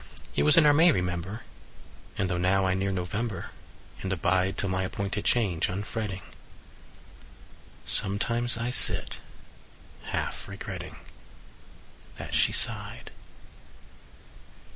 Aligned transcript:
It 0.35 0.41
was 0.41 0.57
in 0.57 0.65
our 0.65 0.73
May, 0.73 0.91
remember; 0.91 1.41
And 2.17 2.27
though 2.27 2.39
now 2.39 2.65
I 2.65 2.73
near 2.73 2.91
November, 2.91 3.51
And 4.01 4.11
abide 4.11 4.57
Till 4.57 4.67
my 4.67 4.81
appointed 4.81 5.25
change, 5.25 5.69
unfretting, 5.69 6.23
Sometimes 7.85 8.57
I 8.57 8.71
sit 8.71 9.19
half 10.05 10.47
regretting 10.47 10.95
That 12.15 12.33
she 12.33 12.51
sighed. 12.51 13.11